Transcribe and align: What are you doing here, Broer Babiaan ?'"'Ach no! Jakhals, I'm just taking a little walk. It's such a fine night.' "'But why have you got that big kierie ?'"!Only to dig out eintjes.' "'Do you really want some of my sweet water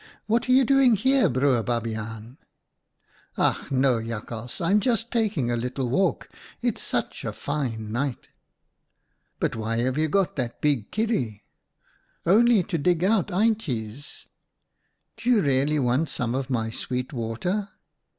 What 0.25 0.49
are 0.49 0.51
you 0.51 0.65
doing 0.65 0.95
here, 0.95 1.29
Broer 1.29 1.61
Babiaan 1.61 2.37
?'"'Ach 3.37 3.69
no! 3.69 4.01
Jakhals, 4.01 4.59
I'm 4.59 4.79
just 4.79 5.11
taking 5.11 5.51
a 5.51 5.55
little 5.55 5.87
walk. 5.89 6.27
It's 6.59 6.81
such 6.81 7.23
a 7.23 7.31
fine 7.31 7.91
night.' 7.91 8.29
"'But 9.39 9.55
why 9.55 9.77
have 9.77 9.99
you 9.99 10.07
got 10.07 10.37
that 10.37 10.59
big 10.59 10.89
kierie 10.91 11.43
?'"!Only 12.25 12.63
to 12.63 12.79
dig 12.79 13.03
out 13.03 13.27
eintjes.' 13.27 14.25
"'Do 15.17 15.29
you 15.29 15.41
really 15.43 15.77
want 15.77 16.09
some 16.09 16.33
of 16.33 16.49
my 16.49 16.71
sweet 16.71 17.13
water 17.13 17.69